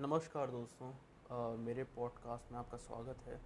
[0.00, 0.88] नमस्कार दोस्तों
[1.30, 3.36] अ, मेरे पॉडकास्ट में आपका स्वागत है।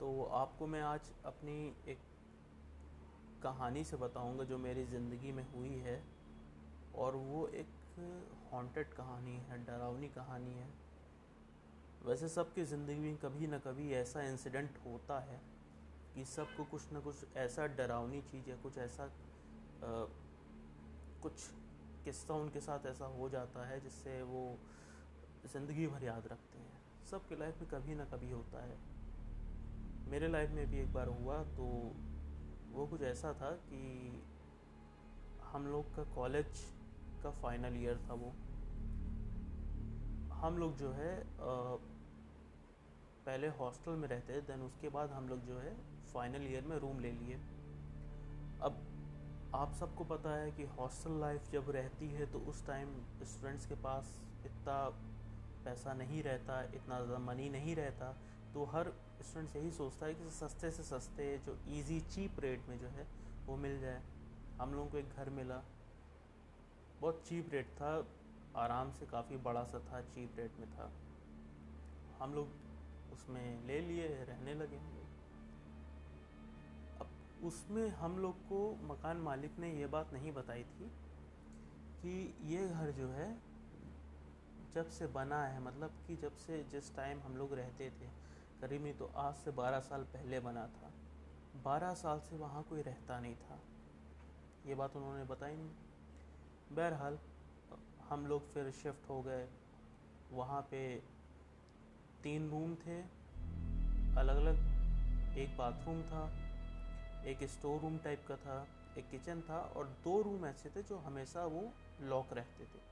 [0.00, 1.98] तो आपको मैं आज अपनी एक
[3.42, 6.02] कहानी से बताऊँगा जो मेरी ज़िंदगी में हुई है
[6.94, 7.66] और वो एक
[8.52, 10.68] हॉन्टेड कहानी है डरावनी कहानी है।
[12.04, 15.40] वैसे सबकी ज़िंदगी में कभी ना कभी ऐसा इंसिडेंट होता है
[16.14, 20.08] कि सबको कुछ ना कुछ ऐसा डरावनी चीज़ या कुछ ऐसा अ,
[21.22, 21.32] कुछ
[22.04, 24.58] किस्सा उनके साथ ऐसा हो जाता है जिससे वो
[25.44, 26.80] ज़िंदगी भर याद रखते हैं।
[27.10, 28.76] सबके लाइफ में कभी ना कभी होता है।
[30.10, 31.64] मेरे लाइफ में भी एक बार हुआ तो
[32.72, 33.80] वो कुछ ऐसा था कि
[35.44, 36.64] हम लोग का कॉलेज
[37.22, 38.32] का फाइनल ईयर था वो।
[40.36, 41.12] हम लोग जो है
[43.26, 45.74] पहले हॉस्टल में रहते देन उसके बाद हम लोग जो है
[46.12, 47.34] फाइनल ईयर में रूम ले लिए।
[48.62, 48.80] अब
[49.54, 52.88] आप सबको पता है कि हॉस्टल लाइफ जब रहती है तो उस टाइम
[53.24, 54.76] स्टूडेंट्स के पास इतना
[55.64, 58.12] पैसा नहीं रहता, इतना ज़्यादा मनी नहीं रहता
[58.54, 58.92] तो हर
[59.22, 63.06] स्टूडेंट्स यही सोचता है कि सस्ते से सस्ते जो इजी चीप रेट में जो है
[63.46, 64.02] वो मिल जाए।
[64.58, 65.62] हम लोगों को एक घर मिला।
[67.00, 67.92] बहुत चीप रेट था,
[68.56, 70.90] आराम से काफ़ी बड़ा सा था चीप रेट में था।
[72.20, 75.06] हम लोग उसमें ले लिए, रहने लगे हम लोग।
[77.00, 80.90] अब उसमें हम लोग को मकान मालिक ने ये बात नहीं बताई थी
[82.02, 82.12] कि
[82.46, 83.28] ये घर जो है
[84.74, 88.06] जब से बना है मतलब कि जब से जिस टाइम हम लोग रहते थे,
[88.60, 90.92] करीब नहीं तो आज से बारह साल पहले बना था।
[91.64, 93.60] बारह साल से वहाँ कोई रहता नहीं था।
[94.66, 95.70] ये बात उन्होंने बताई नहीं।
[96.72, 97.18] बहरहाल,
[98.08, 99.48] हम लोग फिर शिफ्ट हो गए।
[100.30, 101.02] वहाँ पे
[102.22, 103.00] तीन रूम थे।
[104.18, 104.54] अलग अलग
[105.38, 106.32] एक बाथरूम था,
[107.24, 108.66] एक स्टोर रूम टाइप का था,
[108.98, 112.91] एक किचन था और दो रूम ऐसे थे जो हमेशा वो लॉक रहते थे।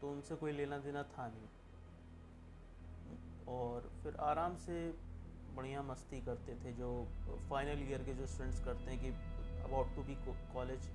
[0.00, 1.48] तो उनसे कोई लेना देना था नहीं।
[3.48, 4.76] और फिर आराम से
[5.56, 6.88] बढ़िया मस्ती करते थे जो
[7.50, 9.08] फाइनल ईयर के जो स्टूडेंट्स करते हैं कि
[9.64, 10.14] अबाउट टू बी
[10.54, 10.88] कॉलेज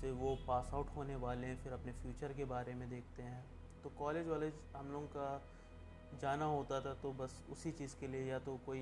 [0.00, 3.44] से वो पास आउट होने वाले हैं, फिर अपने फ्यूचर के बारे में देखते हैं।
[3.82, 8.24] तो कॉलेज वॉलेज हम लोगों का जाना होता था तो बस उसी चीज़ के लिए
[8.24, 8.80] या तो कोई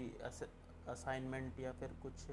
[0.88, 2.26] असाइनमेंट या फिर कुछ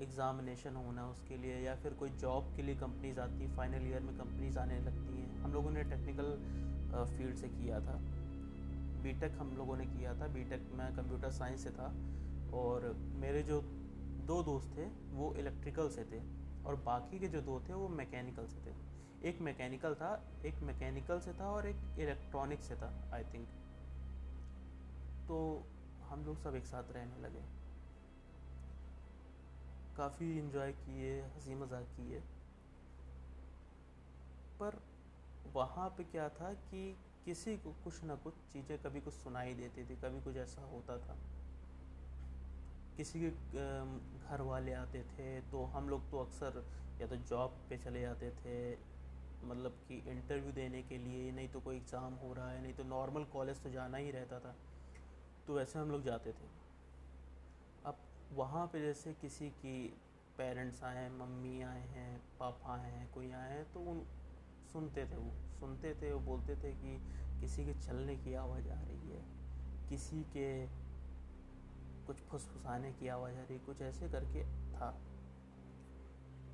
[0.00, 4.00] एग्ज़ामिनेशन होना उसके लिए या फिर कोई जॉब के लिए कंपनीज़ आती हैं फाइनल ईयर
[4.00, 6.32] में कंपनीज़ आने लगती हैं। हम लोगों ने टेक्निकल
[7.08, 7.96] फ़ील्ड से किया था।
[9.02, 11.86] बीटेक हम लोगों ने किया था। बीटेक में कंप्यूटर साइंस से था
[12.54, 13.60] और मेरे जो
[14.26, 16.20] दो दोस्त थे, वो इलेक्ट्रिकल से थे
[16.64, 18.74] और बाकी के जो दो थे, वो मैकेनिकल से थे।
[19.28, 20.10] एक मैकेनिकल था,
[20.46, 23.46] एक मैकेनिकल से था और एक इलेक्ट्रॉनिक से था आई थिंक
[25.28, 25.36] तो
[26.08, 27.40] हम लोग सब एक साथ रहने लगे।
[29.96, 32.20] काफ़ी इन्जॉय किए, हँसी मज़ाक किए।
[34.60, 34.80] पर
[35.54, 36.82] वहाँ पे क्या था कि
[37.24, 40.96] किसी को कुछ ना कुछ चीज़ें कभी कुछ सुनाई देती थी, कभी कुछ ऐसा होता
[40.98, 41.16] था।
[42.96, 43.30] किसी के
[44.28, 46.62] घर वाले आते थे तो हम लोग तो अक्सर
[47.00, 48.56] या तो जॉब पे चले जाते थे
[49.44, 52.84] मतलब कि इंटरव्यू देने के लिए, नहीं तो कोई एग्ज़ाम हो रहा है, नहीं तो
[52.84, 54.54] नॉर्मल कॉलेज तो जाना ही रहता था।
[55.46, 56.48] तो वैसे हम लोग जाते थे।
[58.32, 59.96] वहाँ पे जैसे किसी की
[60.38, 64.06] पेरेंट्स आए हैं, मम्मी आए हैं, पापा आए हैं, कोई आए हैं तो उन
[64.72, 66.98] सुनते थे वो। सुनते थे वो बोलते थे कि
[67.40, 69.24] किसी के चलने की आवाज़ आ रही है,
[69.88, 70.66] किसी के
[72.06, 74.90] कुछ फुसफुसाने की आवाज़ आ रही कुछ ऐसे करके था।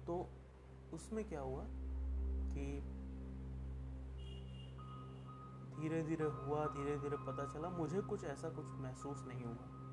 [0.07, 0.29] तो
[0.93, 1.65] उसमें क्या हुआ
[2.55, 2.81] कि
[5.77, 9.92] धीरे धीरे हुआ धीरे धीरे पता चला, मुझे कुछ ऐसा कुछ महसूस नहीं हुआ।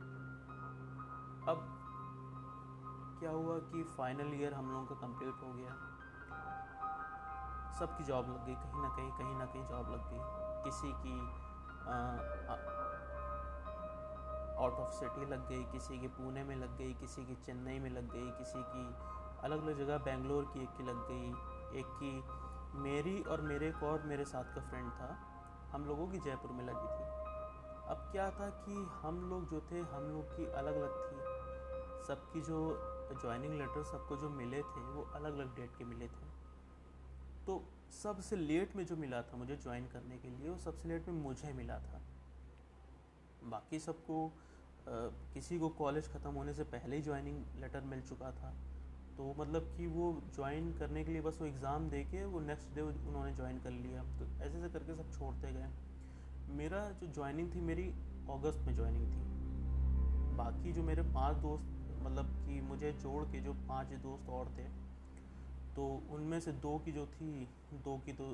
[1.49, 1.61] अब
[3.19, 5.71] क्या हुआ कि फाइनल ईयर हम लोगों का कंप्लीट हो गया?
[7.79, 10.19] सबकी जॉब लग गई, कहीं ना कहीं कहीं ना कहीं जॉब लग गई।
[10.63, 11.19] किसी की
[14.57, 17.89] आउट ऑफ़ सिटी लग गई, किसी की पुणे में लग गई, किसी की चेन्नई में
[17.89, 18.95] लग गई, किसी की
[19.43, 21.29] अलग अलग जगह बेंगलोर की एक की लग गई।
[21.79, 22.23] एक की
[22.79, 25.17] मेरी और मेरे एक और मेरे साथ का फ्रेंड था।
[25.71, 27.19] हम लोगों की जयपुर में लगी थी।
[27.89, 31.18] अब क्या था कि हम लोग जो थे, हम लोग की अलग अलग थी।
[32.09, 32.59] सबकी जो
[33.21, 36.27] ज्वाइनिंग लेटर सबको जो मिले थे, वो अलग अलग डेट के मिले थे।
[37.47, 37.63] तो
[37.93, 41.21] सबसे लेट में जो मिला था मुझे ज्वाइन करने के लिए, वो सबसे लेट में
[41.23, 42.01] मुझे मिला था।
[43.45, 44.31] बाकी सबको
[45.33, 48.53] किसी को कॉलेज ख़त्म होने से पहले ही ज्वाइनिंग लेटर मिल चुका था।
[49.17, 52.75] तो मतलब कि वो ज्वाइन करने के लिए बस वो एग्ज़ाम दे के वो नेक्स्ट
[52.75, 55.69] डे उन्होंने ज्वाइन कर लिया। तो ऐसे ऐसे करके सब छोड़ते गए।
[56.57, 57.89] मेरा जो ज्वाइनिंग थी, मेरी
[58.29, 63.53] अगस्त में ज्वाइनिंग थी। बाकी जो मेरे पाँच दोस्त मतलब कि मुझे जोड़ के जो
[63.69, 64.67] पाँच दोस्त और थे
[65.75, 68.25] तो उनमें से दो की जो थी, दो की तो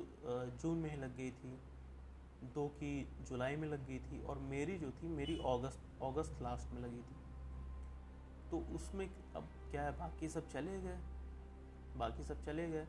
[0.62, 1.58] जून में ही लग गई थी,
[2.44, 2.92] दो की
[3.22, 7.02] जुलाई में लग गई थी और मेरी जो थी, मेरी अगस्त अगस्त लास्ट में लगी
[7.02, 7.16] थी।
[8.50, 10.98] तो उसमें अब क्या है, बाकी सब चले गए,
[11.96, 12.86] बाकी सब चले गए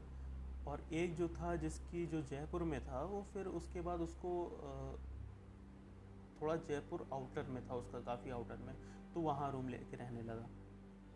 [0.68, 4.32] और एक जो था जिसकी जो जयपुर में था, वो फिर उसके बाद उसको
[6.42, 8.76] थोड़ा जयपुर आउटर में था, उसका काफ़ी आउटर में
[9.14, 10.48] तो वहाँ रूम लेके रहने लगा।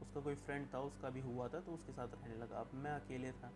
[0.02, 2.92] उसका कोई फ्रेंड था, उसका भी हुआ था तो उसके साथ रहने लगा। अब मैं
[2.92, 3.52] अकेले था।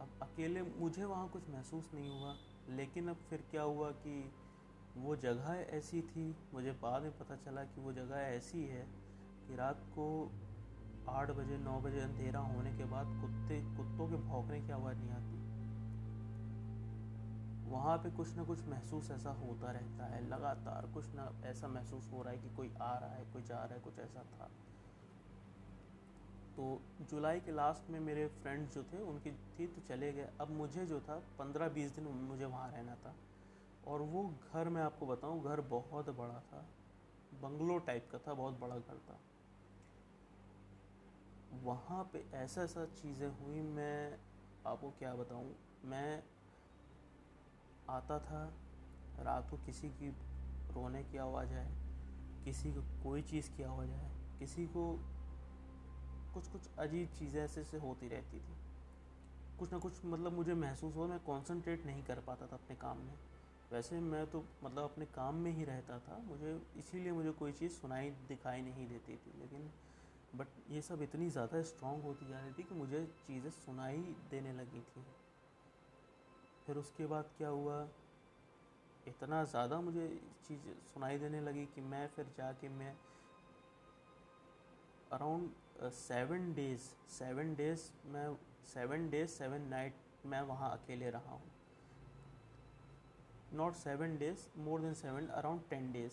[0.00, 2.36] अब अकेले मुझे वहाँ कुछ महसूस नहीं हुआ,
[2.68, 4.32] लेकिन अब फिर क्या हुआ कि
[4.96, 8.86] वो जगह ऐसी थी, मुझे बाद में पता चला कि वो जगह ऐसी है
[9.46, 10.32] कि रात को
[11.08, 15.10] आठ बजे, नौ बजे अंधेरा होने के बाद कुत्ते, कुत्तों के भौंकने की आवाज़ नहीं
[15.10, 15.44] आती।
[17.70, 22.10] वहाँ पे कुछ ना कुछ महसूस ऐसा होता रहता है। लगातार कुछ ना ऐसा महसूस
[22.12, 24.50] हो रहा है कि कोई आ रहा है, कोई जा रहा है, कुछ ऐसा था।
[26.56, 30.50] तो जुलाई के लास्ट में मेरे फ्रेंड्स जो थे, उनकी थी तो चले गए। अब
[30.50, 33.14] मुझे जो था, पंद्रह बीस दिन मुझे वहाँ रहना था।
[33.86, 36.66] और वो घर मैं आपको बताऊँ, घर बहुत बड़ा था।
[37.34, 39.20] बंगलो टाइप का था, बहुत बड़ा घर था।
[41.62, 44.18] वहाँ पे ऐसा ऐसा चीज़ें हुई, मैं
[44.66, 45.54] आपको क्या बताऊँ?
[45.84, 46.24] मैं
[47.88, 48.52] आता था,
[49.20, 50.08] रात को किसी की
[50.70, 51.72] रोने की आवाज़ आए,
[52.44, 55.13] किसी को कोई चीज़ की आवाज़ आए, किसी को
[56.34, 58.56] कुछ कुछ अजीब चीज़ें ऐसे ऐसे होती रहती थी।
[59.58, 62.98] कुछ ना कुछ मतलब मुझे महसूस हो मैं कंसंट्रेट नहीं कर पाता था अपने काम
[62.98, 63.14] में।
[63.72, 67.72] वैसे मैं तो मतलब अपने काम में ही रहता था, मुझे इसीलिए मुझे कोई चीज़
[67.72, 69.70] सुनाई, दिखाई नहीं देती थी। लेकिन
[70.36, 74.52] बट ये सब इतनी ज़्यादा स्ट्रॉन्ग होती जा रही थी कि मुझे चीज़ें सुनाई देने
[74.52, 75.04] लगी थी।
[76.66, 77.88] फिर उसके बाद क्या हुआ?
[79.08, 80.08] इतना ज़्यादा मुझे
[80.48, 82.96] चीज़ सुनाई देने लगी कि मैं फिर जाके मैं
[85.12, 86.80] around seven days
[87.10, 89.94] seven days मैं सेवन डेज़ सेवन नाइट
[90.26, 91.50] मैं वहाँ अकेले रहा हूँ।
[93.54, 96.12] Not seven days more than seven around ten days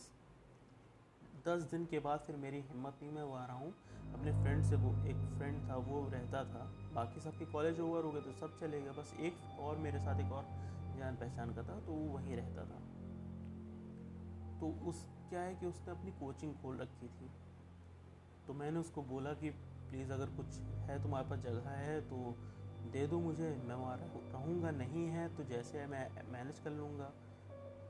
[1.47, 3.73] दस दिन के बाद फिर मेरी हिम्मत नहीं, मैं वहाँ रहा हूँ।
[4.13, 8.11] अपने फ्रेंड से वो, एक फ्रेंड था, वो रहता था। बाकी सबके कॉलेज ओवर हो
[8.11, 10.43] गए तो सब चले गए। बस एक और मेरे साथ एक और
[10.99, 12.79] जान पहचान का था तो वो वहीं रहता था।
[14.59, 17.29] तो उस, क्या है कि उसने अपनी कोचिंग खोल रखी थी।
[18.47, 19.49] तो मैंने उसको बोला कि,
[19.89, 22.17] प्लीज़ अगर कुछ है तुम्हारे पास जगह है तो
[22.93, 27.11] दे दो मुझे, मैं वहाँ रहूँगा, नहीं है तो जैसे है मैं मैनेज कर लूँगा।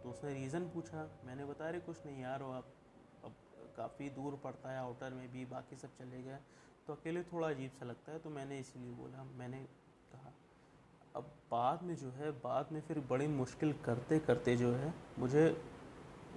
[0.03, 2.74] तो उसने रीज़न पूछा, मैंने बताया रहे कुछ नहीं यार आप
[3.77, 6.39] काफ़ी दूर पड़ता है आउटर में भी बाकी सब चले गए
[6.88, 9.57] तो अकेले थोड़ा अजीब सा लगता है तो मैंने इसीलिए बोला, मैंने
[10.13, 10.33] कहा,
[11.15, 15.45] अब बाद में जो है, बाद में फिर बड़ी मुश्किल करते करते जो है, मुझे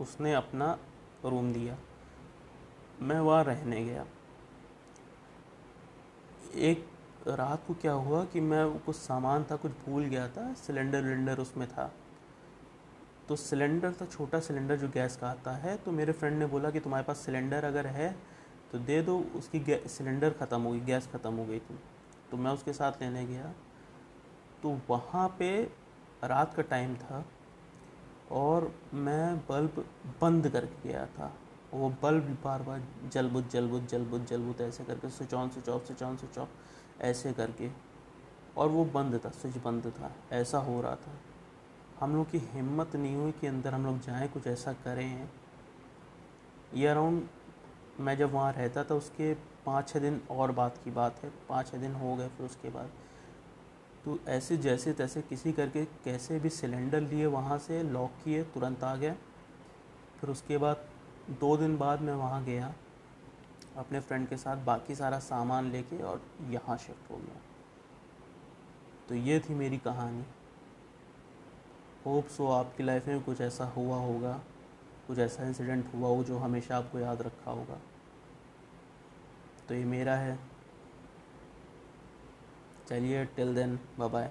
[0.01, 0.73] उसने अपना
[1.25, 1.79] रूम दिया।
[3.03, 4.05] मैं वहाँ रहने गया।
[6.63, 6.87] एक
[7.29, 11.39] रात को क्या हुआ कि मैं कुछ सामान था, कुछ भूल गया था, सिलेंडर विलेंडर
[11.39, 11.91] उसमें था।
[13.29, 16.71] तो सिलेंडर था छोटा सिलेंडर जो गैस का आता है तो मेरे फ्रेंड ने बोला
[16.71, 18.11] कि तुम्हारे पास सिलेंडर अगर है
[18.73, 21.79] तो दे दो, उसकी सिलेंडर ख़त्म हो गई, गैस ख़त्म हो गई थी।
[22.31, 23.53] तो मैं उसके साथ लेने गया।
[24.63, 25.49] तो वहाँ पे
[26.25, 27.25] रात का टाइम था
[28.33, 29.85] और मैं बल्ब
[30.21, 31.33] बंद करके गया था।
[31.75, 32.83] वो बल्ब बार बार
[33.13, 36.03] जल बुझ जल बुझ जल बुझ जल बुझ ऐसे करके, switch on, switch off, switch
[36.03, 36.49] on, switch off,
[37.01, 37.71] ऐसे करके।
[38.57, 41.13] और वो बंद था, स्विच बंद था, ऐसा हो रहा था।
[42.01, 45.29] हम लोग की हिम्मत नहीं हुई कि अंदर हम लोग जाएँ, कुछ ऐसा करें।
[46.75, 47.29] ये अराउंड
[48.01, 51.71] मैं जब वहाँ रहता था, उसके पाँच छः दिन और बात की बात है। पाँच
[51.71, 52.91] छः दिन हो गए फिर उसके बाद।
[54.05, 58.85] तो ऐसे जैसे तैसे किसी करके कैसे भी सिलेंडर लिए, वहाँ से लॉक किए, तुरंत
[58.85, 59.15] आ गए
[60.21, 60.89] फिर उसके बाद
[61.31, 62.75] दो दिन बाद मैं वहाँ गया,
[63.77, 67.41] अपने फ्रेंड के साथ बाकी सारा सामान लेके और यहाँ शिफ्ट हो गया।
[69.09, 70.25] तो ये थी मेरी कहानी।
[72.07, 74.33] होप सो आपकी लाइफ में कुछ ऐसा हुआ होगा,
[75.07, 77.81] कुछ ऐसा इंसिडेंट हुआ हो जो हमेशा आपको याद रखा होगा।
[79.69, 80.39] तो ये मेरा है।
[82.89, 84.31] चलिए टिल देन बाय बाय